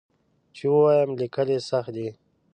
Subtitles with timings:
[0.55, 2.07] چې ووایم لیکل یې سخت دي.